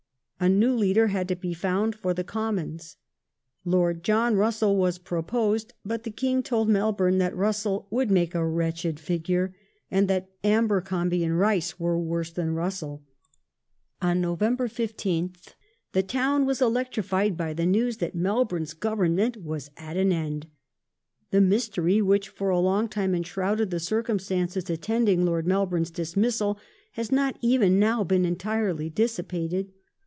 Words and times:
A 0.43 0.49
new 0.49 0.73
leader 0.73 1.05
had 1.05 1.27
to 1.27 1.35
be 1.35 1.53
found 1.53 1.93
for 1.93 2.15
the 2.15 2.23
Commons. 2.23 2.97
Lord 3.63 4.03
John 4.03 4.33
Russell 4.33 4.75
was 4.75 4.97
proposed; 4.97 5.75
but 5.85 6.01
the 6.01 6.09
King 6.09 6.41
told 6.41 6.67
Melbourne 6.67 7.19
that 7.19 7.35
Russell 7.35 7.85
"would 7.91 8.09
make 8.09 8.33
a 8.33 8.43
wretched 8.43 8.99
figure" 8.99 9.55
and 9.91 10.07
that 10.07 10.31
''Abercomby 10.41 11.23
and 11.23 11.37
Rice 11.37 11.79
were 11.79 11.99
worse 11.99 12.31
than 12.31 12.55
Russell". 12.55 13.03
On 14.01 14.19
November 14.19 14.67
15th 14.67 15.53
"the 15.91 16.01
town 16.01 16.47
was 16.47 16.59
electrified 16.59 17.37
by 17.37 17.53
the 17.53 17.67
news 17.67 17.97
that 17.97 18.15
Mel 18.15 18.43
bourne's 18.43 18.73
Government 18.73 19.37
was 19.37 19.69
at 19.77 19.95
an 19.95 20.11
end". 20.11 20.47
The 21.29 21.39
mystery 21.39 22.01
which 22.01 22.29
for 22.29 22.49
a 22.49 22.57
long 22.59 22.87
time 22.89 23.13
enshrouded 23.13 23.69
the 23.69 23.79
circumstances 23.79 24.71
attending 24.71 25.23
Lord 25.23 25.45
Mel 25.45 25.67
bourne's 25.67 25.91
dismissal 25.91 26.57
has 26.93 27.11
not 27.11 27.37
even 27.41 27.77
now 27.77 28.03
been 28.03 28.25
entirely 28.25 28.89
dissipated. 28.89 29.71